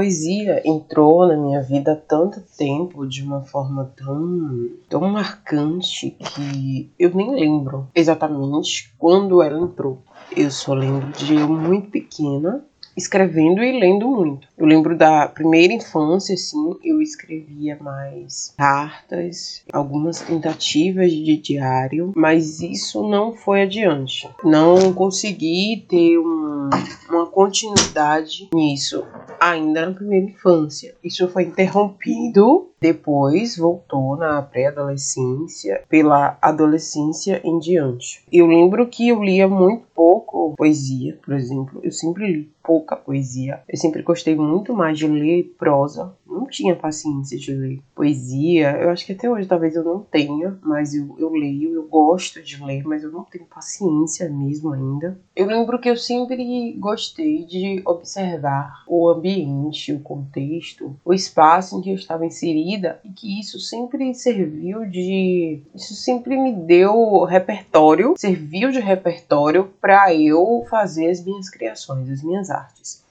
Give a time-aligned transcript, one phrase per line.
[0.00, 6.90] poesia entrou na minha vida há tanto tempo, de uma forma tão, tão marcante, que
[6.98, 9.98] eu nem lembro exatamente quando ela entrou.
[10.34, 12.64] Eu só lembro de eu muito pequena,
[13.00, 14.46] escrevendo e lendo muito.
[14.56, 22.60] Eu lembro da primeira infância, assim, eu escrevia mais cartas, algumas tentativas de diário, mas
[22.60, 24.28] isso não foi adiante.
[24.44, 26.70] Não consegui ter um,
[27.08, 29.04] uma continuidade nisso
[29.40, 30.94] ainda na primeira infância.
[31.02, 38.24] Isso foi interrompido depois voltou na pré-adolescência, pela adolescência em diante.
[38.32, 41.80] Eu lembro que eu lia muito pouco poesia, por exemplo.
[41.82, 43.60] Eu sempre li pouca poesia.
[43.68, 46.14] Eu sempre gostei muito mais de ler prosa.
[46.50, 48.76] Tinha paciência de ler poesia.
[48.80, 52.42] Eu acho que até hoje talvez eu não tenha, mas eu, eu leio, eu gosto
[52.42, 55.18] de ler, mas eu não tenho paciência mesmo ainda.
[55.34, 61.80] Eu lembro que eu sempre gostei de observar o ambiente, o contexto, o espaço em
[61.80, 65.62] que eu estava inserida e que isso sempre serviu de.
[65.74, 72.22] Isso sempre me deu repertório, serviu de repertório para eu fazer as minhas criações, as
[72.22, 73.02] minhas artes.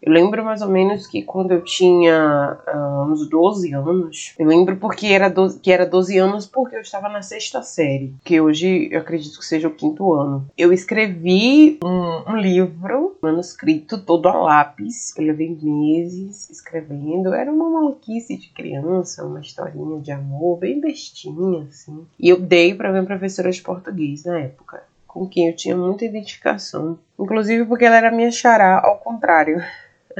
[0.00, 4.76] Eu lembro mais ou menos que quando eu tinha uh, uns 12 anos, eu lembro
[4.76, 8.88] porque era 12, que era 12 anos porque eu estava na sexta série, que hoje
[8.92, 10.46] eu acredito que seja o quinto ano.
[10.56, 15.16] Eu escrevi um, um livro, manuscrito, todo a lápis.
[15.16, 17.34] Eu levei meses escrevendo.
[17.34, 22.06] Era uma maluquice de criança, uma historinha de amor, bem bestinha, assim.
[22.18, 26.04] E eu dei para minha professora de português na época com quem eu tinha muita
[26.04, 26.98] identificação.
[27.18, 29.60] Inclusive porque ela era minha xará, ao contrário.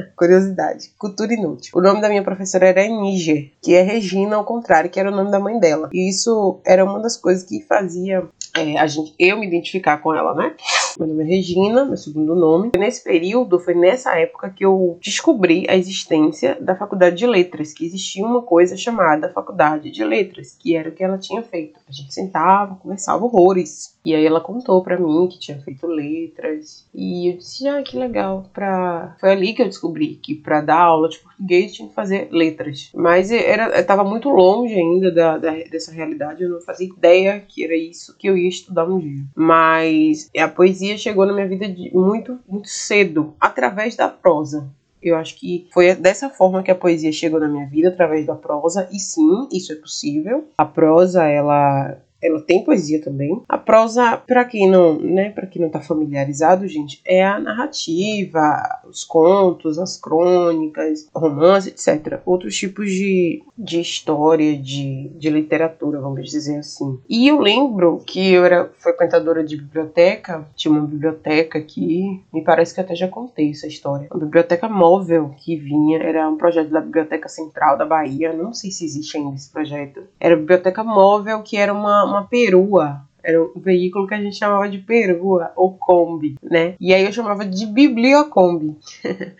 [0.15, 1.71] Curiosidade, cultura inútil.
[1.75, 5.15] O nome da minha professora era Níger, que é Regina, ao contrário, que era o
[5.15, 5.89] nome da mãe dela.
[5.93, 10.13] E isso era uma das coisas que fazia é, a gente, eu me identificar com
[10.13, 10.55] ela, né?
[10.97, 12.71] Meu nome é Regina, meu segundo nome.
[12.77, 17.85] Nesse período, foi nessa época que eu descobri a existência da Faculdade de Letras, que
[17.85, 21.79] existia uma coisa chamada Faculdade de Letras, que era o que ela tinha feito.
[21.87, 23.97] A gente sentava, conversava horrores.
[24.05, 26.87] E aí ela contou para mim que tinha feito letras.
[26.93, 28.49] E eu disse, ah, que legal.
[28.53, 29.15] Pra...
[29.19, 32.89] Foi ali que eu descobri que para dar aula de português tinha que fazer letras.
[32.93, 36.43] Mas era, estava muito longe ainda da, da, dessa realidade.
[36.43, 39.23] Eu não fazia ideia que era isso que eu ia estudar um dia.
[39.35, 44.69] Mas a poesia chegou na minha vida de, muito, muito cedo, através da prosa.
[45.01, 48.35] Eu acho que foi dessa forma que a poesia chegou na minha vida, através da
[48.35, 48.87] prosa.
[48.91, 50.47] E sim, isso é possível.
[50.57, 53.41] A prosa, ela ela tem poesia também.
[53.47, 58.81] A prosa, para quem não, né, para quem não tá familiarizado, gente, é a narrativa,
[58.85, 62.19] os contos, as crônicas, romance, etc.
[62.25, 66.99] Outros tipos de, de história, de, de literatura, vamos dizer assim.
[67.09, 72.73] E eu lembro que eu era frequentadora de biblioteca, tinha uma biblioteca aqui, me parece
[72.73, 74.07] que até já contei essa história.
[74.11, 78.71] Uma biblioteca móvel que vinha, era um projeto da Biblioteca Central da Bahia, não sei
[78.71, 80.03] se existe ainda esse projeto.
[80.19, 83.01] Era a biblioteca móvel que era uma uma perua.
[83.21, 86.75] Era um veículo que a gente chamava de perua ou Kombi, né?
[86.79, 88.77] E aí eu chamava de Bibliocombi.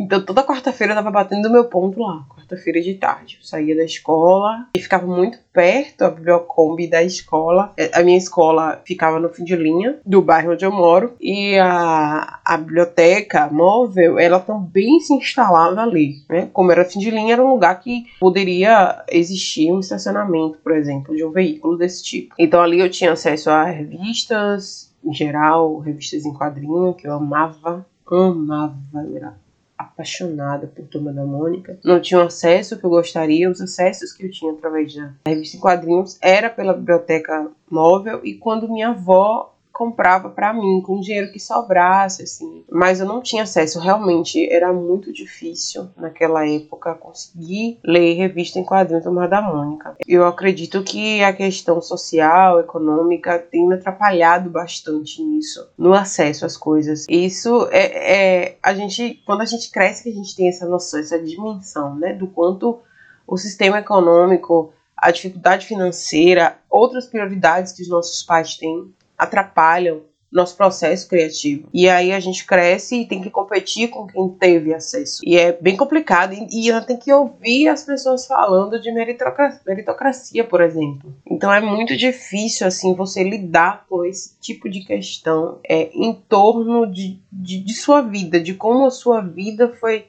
[0.00, 3.38] então toda quarta-feira eu tava batendo meu ponto lá quarta-feira de tarde.
[3.40, 7.72] Eu saía da escola e ficava muito perto a bibliocombi da escola.
[7.76, 11.56] É, a minha escola ficava no fim de linha do bairro onde eu moro e
[11.58, 16.48] a, a biblioteca móvel ela também se instalava ali, né?
[16.52, 21.14] Como era fim de linha, era um lugar que poderia existir um estacionamento, por exemplo,
[21.14, 22.34] de um veículo desse tipo.
[22.38, 27.86] Então ali eu tinha acesso a revistas em geral, revistas em quadrinho que eu amava,
[28.06, 29.34] amava, era
[29.80, 31.78] apaixonada por Turma da Mônica.
[31.82, 35.56] Não tinha o acesso que eu gostaria, os acessos que eu tinha através da revista
[35.56, 41.32] em quadrinhos era pela biblioteca móvel e quando minha avó comprava para mim com dinheiro
[41.32, 42.64] que sobrasse, assim.
[42.70, 48.64] Mas eu não tinha acesso, realmente era muito difícil naquela época conseguir ler revista em
[48.64, 49.96] quadrinhos do Mar da Mônica.
[50.06, 56.56] Eu acredito que a questão social, econômica tem me atrapalhado bastante nisso, no acesso às
[56.56, 57.06] coisas.
[57.08, 61.00] Isso é, é a gente, quando a gente cresce, que a gente tem essa noção,
[61.00, 62.80] essa dimensão, né, do quanto
[63.26, 70.56] o sistema econômico a dificuldade financeira, outras prioridades que os nossos pais têm, atrapalham nosso
[70.56, 71.68] processo criativo.
[71.74, 75.20] E aí a gente cresce e tem que competir com quem teve acesso.
[75.24, 76.32] E é bem complicado.
[76.32, 81.12] E ainda tem que ouvir as pessoas falando de meritocracia, meritocracia, por exemplo.
[81.28, 86.86] Então é muito difícil, assim, você lidar com esse tipo de questão é, em torno
[86.86, 90.06] de, de, de sua vida, de como a sua vida foi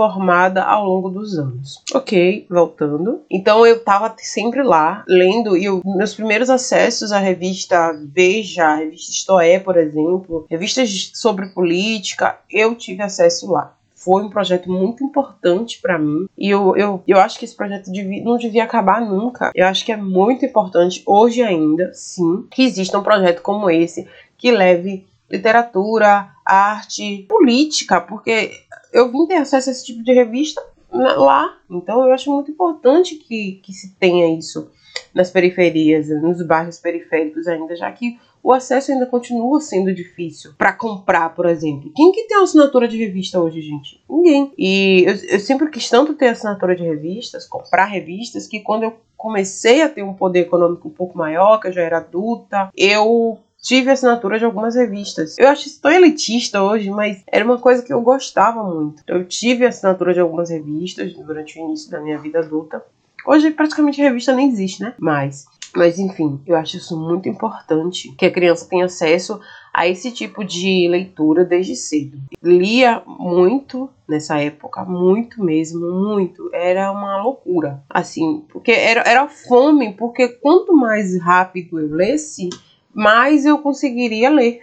[0.00, 1.82] formada ao longo dos anos.
[1.94, 3.22] Ok, voltando.
[3.30, 8.76] Então eu tava sempre lá, lendo, e eu, meus primeiros acessos à revista Veja, a
[8.76, 14.70] revista Isto É, por exemplo, revistas sobre política, eu tive acesso lá foi um projeto
[14.70, 16.26] muito importante para mim.
[16.36, 19.50] E eu, eu, eu acho que esse projeto devia, não devia acabar nunca.
[19.54, 24.08] Eu acho que é muito importante, hoje ainda, sim, que exista um projeto como esse
[24.38, 28.50] que leve literatura, arte, política, porque
[28.92, 31.56] eu vim ter acesso a esse tipo de revista lá.
[31.70, 34.70] Então eu acho muito importante que, que se tenha isso
[35.14, 40.72] nas periferias, nos bairros periféricos ainda, já que o acesso ainda continua sendo difícil para
[40.72, 41.92] comprar, por exemplo.
[41.94, 44.02] Quem que tem assinatura de revista hoje, gente?
[44.08, 44.52] Ninguém.
[44.56, 48.96] E eu, eu sempre quis tanto ter assinatura de revistas, comprar revistas, que quando eu
[49.16, 53.38] comecei a ter um poder econômico um pouco maior, que eu já era adulta, eu
[53.60, 55.36] tive assinatura de algumas revistas.
[55.38, 59.02] Eu acho isso tão elitista hoje, mas era uma coisa que eu gostava muito.
[59.06, 62.82] Eu tive assinatura de algumas revistas durante o início da minha vida adulta.
[63.26, 64.94] Hoje praticamente revista nem existe, né?
[64.98, 65.44] Mas,
[65.76, 69.38] mas enfim, eu acho isso muito importante que a criança tenha acesso
[69.72, 72.18] a esse tipo de leitura desde cedo.
[72.42, 76.50] Lia muito nessa época, muito mesmo, muito.
[76.52, 82.48] Era uma loucura, assim, porque era, era fome, porque quanto mais rápido eu lesse,
[82.94, 84.60] mais eu conseguiria ler.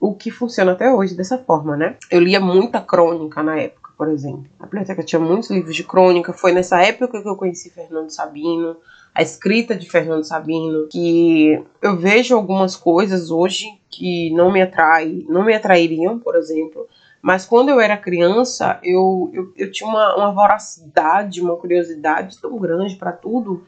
[0.00, 1.96] o que funciona até hoje dessa forma, né?
[2.10, 4.46] Eu lia muita crônica na época, por exemplo.
[4.58, 6.32] A biblioteca tinha muitos livros de crônica.
[6.32, 8.76] Foi nessa época que eu conheci Fernando Sabino,
[9.14, 15.24] a escrita de Fernando Sabino, que eu vejo algumas coisas hoje que não me atrai,
[15.28, 16.86] não me atrairiam, por exemplo.
[17.20, 22.56] Mas quando eu era criança, eu, eu, eu tinha uma, uma voracidade, uma curiosidade tão
[22.58, 23.66] grande para tudo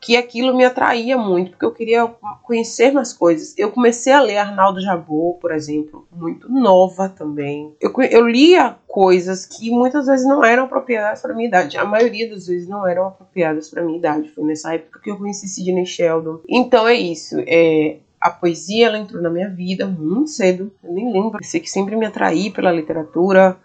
[0.00, 2.06] que aquilo me atraía muito, porque eu queria
[2.42, 3.54] conhecer mais coisas.
[3.58, 7.74] Eu comecei a ler Arnaldo Jabor, por exemplo, muito nova também.
[7.78, 11.76] Eu, eu lia coisas que muitas vezes não eram apropriadas para minha idade.
[11.76, 14.30] A maioria das vezes não eram apropriadas para minha idade.
[14.30, 16.40] Foi nessa época que eu conheci Sidney Sheldon.
[16.48, 17.36] Então é isso.
[17.46, 20.72] É, a poesia ela entrou na minha vida muito cedo.
[20.82, 21.38] Eu nem lembro.
[21.40, 23.56] Eu sei que sempre me atraí pela literatura,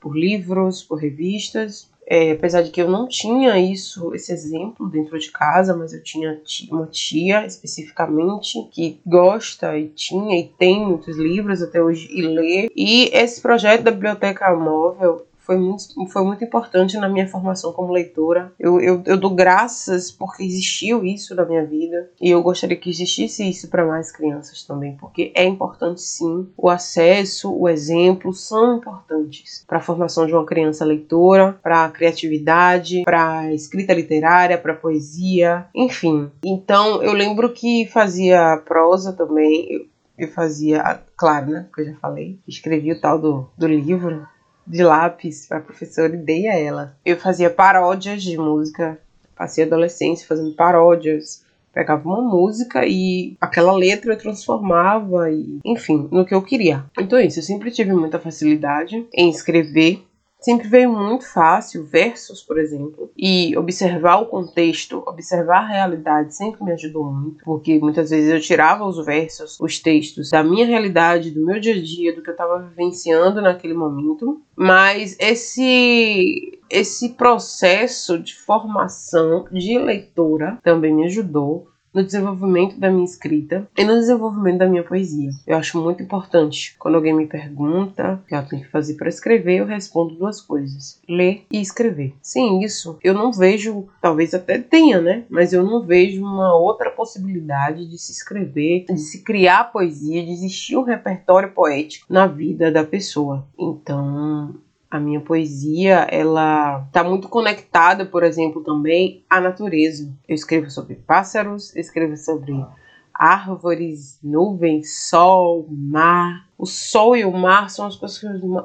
[0.00, 1.88] por livros, por revistas.
[2.06, 6.02] É, apesar de que eu não tinha isso, esse exemplo dentro de casa, mas eu
[6.02, 6.40] tinha
[6.70, 12.68] uma tia especificamente que gosta e tinha e tem muitos livros até hoje e lê.
[12.76, 17.92] E esse projeto da biblioteca móvel foi muito, foi muito importante na minha formação como
[17.92, 18.52] leitora.
[18.58, 22.90] Eu, eu, eu dou graças porque existiu isso na minha vida e eu gostaria que
[22.90, 26.48] existisse isso para mais crianças também, porque é importante sim.
[26.56, 31.90] O acesso, o exemplo são importantes para a formação de uma criança leitora, para a
[31.90, 36.30] criatividade, para a escrita literária, para a poesia, enfim.
[36.44, 39.66] Então eu lembro que fazia prosa também.
[39.70, 41.66] Eu, eu fazia, claro, né?
[41.74, 44.24] Que eu já falei, escrevi o tal do, do livro
[44.66, 46.96] de lápis para professora e dei a ela.
[47.04, 48.98] Eu fazia paródias de música,
[49.36, 51.42] passei a adolescência fazendo paródias.
[51.72, 56.84] Pegava uma música e aquela letra eu transformava, e, enfim, no que eu queria.
[56.96, 60.06] Então é isso, eu sempre tive muita facilidade em escrever
[60.44, 66.62] sempre veio muito fácil, versos, por exemplo, e observar o contexto, observar a realidade sempre
[66.62, 71.30] me ajudou muito, porque muitas vezes eu tirava os versos, os textos da minha realidade,
[71.30, 77.10] do meu dia a dia, do que eu estava vivenciando naquele momento, mas esse esse
[77.10, 83.94] processo de formação de leitora também me ajudou no desenvolvimento da minha escrita e no
[83.94, 85.30] desenvolvimento da minha poesia.
[85.46, 86.74] Eu acho muito importante.
[86.78, 90.40] Quando alguém me pergunta o que eu tenho que fazer para escrever, eu respondo duas
[90.40, 92.14] coisas: ler e escrever.
[92.20, 92.98] Sim, isso.
[93.02, 95.24] Eu não vejo, talvez até tenha, né?
[95.30, 100.32] Mas eu não vejo uma outra possibilidade de se escrever, de se criar poesia, de
[100.32, 103.46] existir um repertório poético na vida da pessoa.
[103.58, 104.54] Então,
[104.94, 110.08] a minha poesia, ela está muito conectada, por exemplo, também à natureza.
[110.28, 112.64] Eu escrevo sobre pássaros, escrevo sobre
[113.12, 116.46] árvores, nuvens, sol, mar.
[116.56, 118.20] O sol e o mar são as coisas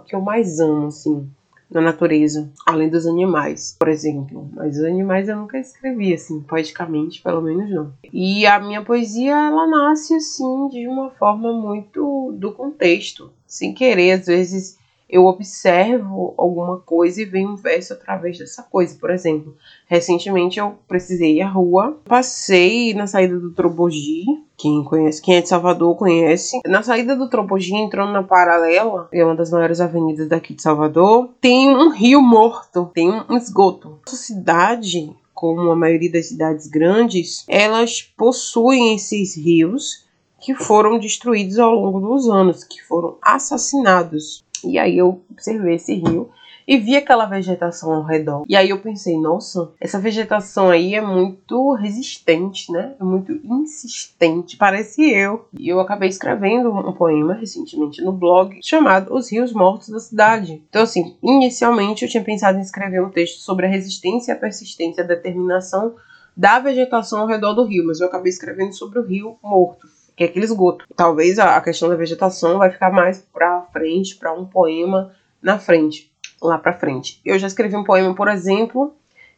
[0.06, 1.28] que eu mais amo, assim,
[1.68, 4.52] na natureza, além dos animais, por exemplo.
[4.54, 7.92] Mas os animais eu nunca escrevi, assim, poeticamente, pelo menos não.
[8.14, 14.12] E a minha poesia, ela nasce, assim, de uma forma muito do contexto, sem querer,
[14.12, 14.79] às vezes
[15.10, 18.96] eu observo alguma coisa e venho um verso através dessa coisa.
[19.00, 19.56] Por exemplo,
[19.88, 24.26] recentemente eu precisei ir à rua, passei na saída do Trobogi,
[24.56, 26.60] quem conhece, quem é de Salvador conhece.
[26.68, 31.30] Na saída do Trobogi, entrando na Paralela, é uma das maiores avenidas daqui de Salvador,
[31.42, 34.00] tem um rio morto, tem um esgoto.
[34.06, 40.08] Essa cidade, como a maioria das cidades grandes, elas possuem esses rios
[40.40, 44.44] que foram destruídos ao longo dos anos, que foram assassinados.
[44.66, 46.30] E aí eu observei esse rio
[46.70, 48.46] e vi aquela vegetação ao redor.
[48.48, 52.94] E aí eu pensei, nossa, essa vegetação aí é muito resistente, né?
[53.02, 55.48] É muito insistente, parece eu.
[55.58, 60.64] E eu acabei escrevendo um poema recentemente no blog chamado Os Rios Mortos da Cidade.
[60.70, 65.04] Então, assim, inicialmente eu tinha pensado em escrever um texto sobre a resistência, a persistência,
[65.04, 65.96] a determinação
[66.38, 69.88] da vegetação ao redor do rio, mas eu acabei escrevendo sobre o rio morto
[70.20, 70.86] que é aquele esgoto.
[70.98, 76.12] Talvez a questão da vegetação vai ficar mais para frente, para um poema na frente,
[76.42, 77.22] lá para frente.
[77.24, 78.94] Eu já escrevi um poema, por exemplo,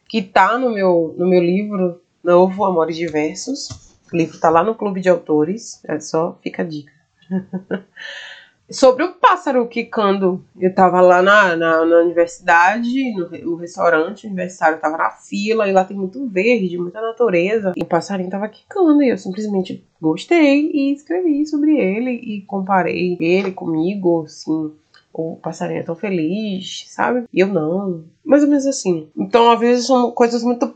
[0.08, 3.94] que tá no meu, no meu livro novo, Amores Diversos.
[4.12, 6.92] O livro tá lá no Clube de Autores, é só fica a dica.
[8.72, 10.44] Sobre o pássaro quicando.
[10.58, 15.84] Eu tava lá na, na, na universidade, no, restaurante universitário, tava na fila, e lá
[15.84, 17.72] tem muito verde, muita natureza.
[17.76, 23.16] E o passarinho tava quicando, e eu simplesmente gostei e escrevi sobre ele e comparei
[23.20, 24.72] ele comigo, assim
[25.12, 27.24] o passarinho é tão feliz, sabe?
[27.32, 28.04] E eu não.
[28.24, 29.08] Mais ou menos assim.
[29.16, 30.74] Então, às vezes, são coisas muito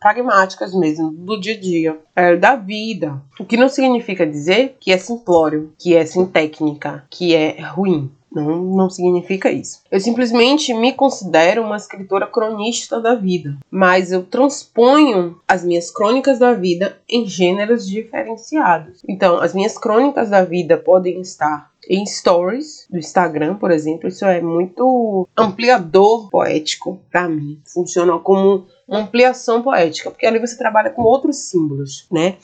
[0.00, 3.20] pragmáticas mesmo, do dia a dia, é, da vida.
[3.38, 8.10] O que não significa dizer que é simplório, que é sem técnica, que é ruim.
[8.36, 9.80] Não, não significa isso.
[9.90, 16.38] Eu simplesmente me considero uma escritora cronista da vida, mas eu transponho as minhas crônicas
[16.38, 19.02] da vida em gêneros diferenciados.
[19.08, 24.06] Então, as minhas crônicas da vida podem estar em stories do Instagram, por exemplo.
[24.06, 27.58] Isso é muito ampliador poético para mim.
[27.64, 32.36] Funciona como uma ampliação poética, porque ali você trabalha com outros símbolos, né?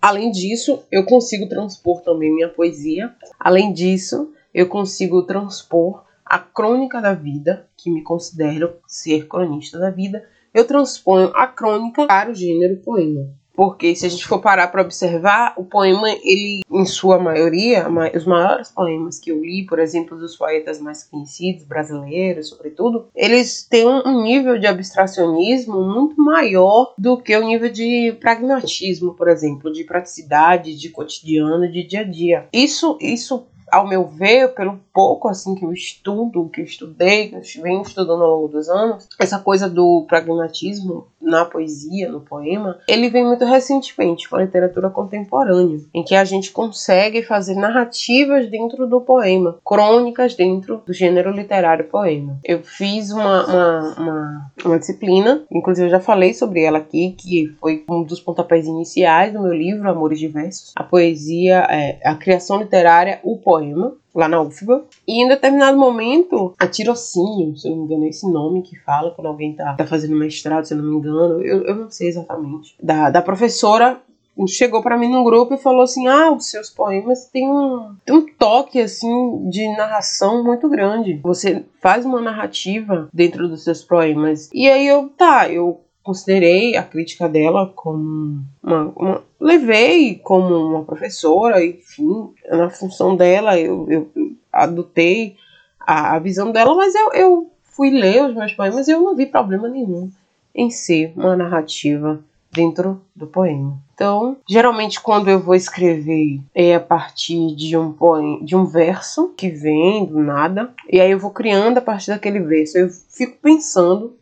[0.00, 3.12] Além disso, eu consigo transpor também minha poesia.
[3.40, 9.90] Além disso, eu consigo transpor a crônica da vida, que me considero ser cronista da
[9.90, 13.28] vida, eu transponho a crônica para o gênero poema.
[13.54, 18.24] Porque se a gente for parar para observar, o poema, ele, em sua maioria, os
[18.24, 23.86] maiores poemas que eu li, por exemplo, dos poetas mais conhecidos, brasileiros, sobretudo, eles têm
[23.86, 29.84] um nível de abstracionismo muito maior do que o nível de pragmatismo, por exemplo, de
[29.84, 32.48] praticidade, de cotidiano, de dia a dia.
[32.52, 37.36] Isso, isso ao meu ver, pelo pouco assim que eu estudo, que eu estudei, que
[37.36, 42.78] eu venho estudando ao longo dos anos, essa coisa do pragmatismo na poesia, no poema,
[42.88, 48.48] ele vem muito recentemente com a literatura contemporânea, em que a gente consegue fazer narrativas
[48.48, 52.38] dentro do poema, crônicas dentro do gênero literário poema.
[52.44, 57.54] Eu fiz uma, uma, uma, uma disciplina, inclusive eu já falei sobre ela aqui, que
[57.60, 62.58] foi um dos pontapés iniciais do meu livro, Amores Diversos, a poesia, é, a criação
[62.58, 64.84] literária, o poema lá na UFBA.
[65.06, 68.78] E em determinado momento, a tirocínio, se eu não me engano, é esse nome que
[68.78, 71.90] fala quando alguém tá, tá fazendo mestrado, se eu não me engano, eu, eu não
[71.90, 72.74] sei exatamente.
[72.82, 74.00] Da, da professora
[74.46, 78.16] chegou para mim no grupo e falou assim: Ah, os seus poemas têm um, têm
[78.16, 81.20] um toque assim de narração muito grande.
[81.22, 84.48] Você faz uma narrativa dentro dos seus poemas.
[84.52, 90.84] E aí eu, tá, eu considerei a crítica dela como uma, uma, levei como uma
[90.84, 95.36] professora, enfim, na função dela eu, eu, eu adotei
[95.80, 99.14] a, a, visão dela, mas eu, eu fui ler os meus poemas e eu não
[99.14, 100.10] vi problema nenhum
[100.54, 103.78] em ser uma narrativa dentro do poema.
[103.94, 109.28] Então, geralmente quando eu vou escrever é a partir de um poema, de um verso
[109.36, 112.76] que vem do nada, e aí eu vou criando a partir daquele verso.
[112.76, 114.16] Eu fico pensando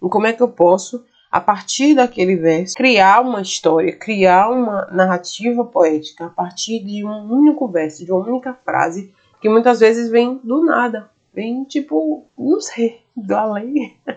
[0.00, 4.86] em como é que eu posso a partir daquele verso, criar uma história, criar uma
[4.92, 10.10] narrativa poética a partir de um único verso, de uma única frase, que muitas vezes
[10.10, 13.96] vem do nada, vem tipo, não sei, do além.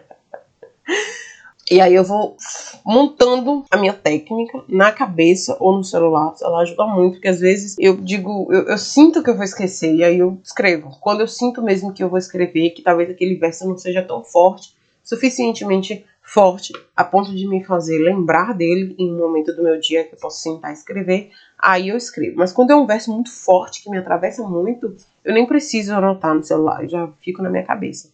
[1.72, 2.38] E aí eu vou
[2.86, 6.36] montando a minha técnica na cabeça ou no celular.
[6.40, 9.96] Ela ajuda muito, porque às vezes eu digo, eu, eu, sinto que eu vou esquecer,
[9.96, 10.96] e aí eu escrevo.
[11.02, 14.24] Quando eu sinto mesmo que eu vou escrever, que talvez aquele verso não seja tão
[14.24, 19.80] forte, suficientemente forte a ponto de me fazer lembrar dele em um momento do meu
[19.80, 22.38] dia que eu posso sentar e escrever, aí eu escrevo.
[22.38, 26.34] Mas quando é um verso muito forte que me atravessa muito, eu nem preciso anotar
[26.34, 28.10] no celular, eu já fico na minha cabeça.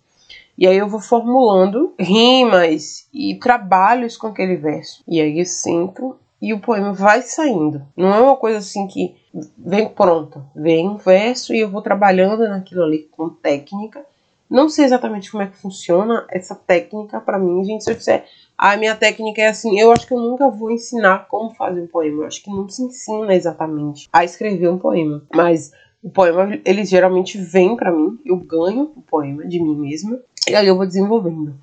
[0.57, 5.01] E aí eu vou formulando rimas e trabalhos com aquele verso.
[5.07, 7.81] E aí eu sinto e o poema vai saindo.
[7.95, 9.15] Não é uma coisa assim que
[9.57, 10.43] vem pronta.
[10.55, 14.05] Vem um verso e eu vou trabalhando naquilo ali com técnica
[14.51, 17.85] não sei exatamente como é que funciona essa técnica para mim, gente.
[17.85, 18.25] Se eu disser,
[18.57, 21.79] a ah, minha técnica é assim, eu acho que eu nunca vou ensinar como fazer
[21.79, 22.23] um poema.
[22.23, 25.25] Eu acho que não se ensina exatamente a escrever um poema.
[25.33, 25.71] Mas
[26.03, 30.53] o poema, ele geralmente vem para mim, eu ganho o poema de mim mesma, e
[30.53, 31.55] aí eu vou desenvolvendo.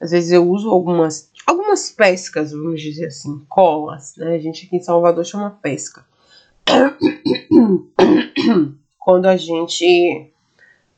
[0.00, 4.36] Às vezes eu uso algumas, algumas pescas, vamos dizer assim, colas, né?
[4.36, 6.06] A gente aqui em Salvador chama pesca.
[9.00, 10.32] Quando a gente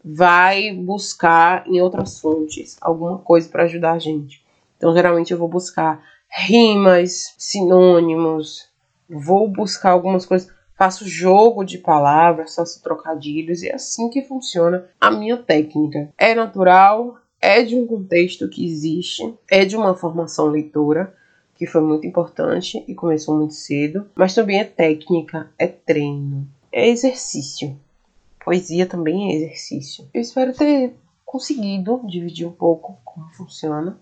[0.05, 4.45] vai buscar em outras fontes alguma coisa para ajudar a gente.
[4.77, 8.69] Então, geralmente eu vou buscar rimas, sinônimos,
[9.09, 14.87] vou buscar algumas coisas, faço jogo de palavras, faço trocadilhos e é assim que funciona
[15.01, 16.13] a minha técnica.
[16.17, 21.15] É natural, é de um contexto que existe, é de uma formação leitora
[21.55, 26.89] que foi muito importante e começou muito cedo, mas também é técnica, é treino, é
[26.89, 27.77] exercício.
[28.49, 30.09] Poesia também é exercício.
[30.15, 34.01] Eu espero ter conseguido dividir um pouco como funciona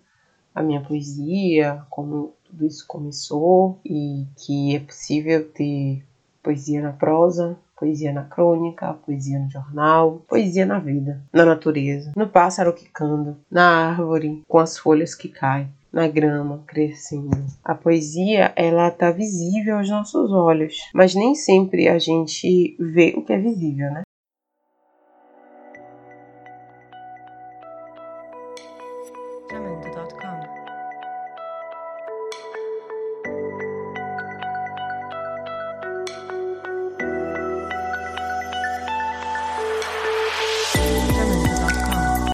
[0.55, 6.01] a minha poesia, como tudo isso começou e que é possível ter
[6.45, 12.29] poesia na prosa, poesia na crônica, poesia no jornal, poesia na vida, na natureza, no
[12.29, 17.47] pássaro que canta, na árvore com as folhas que caem na grama, crescendo.
[17.65, 23.25] A poesia, ela tá visível aos nossos olhos, mas nem sempre a gente vê o
[23.25, 24.03] que é visível, né?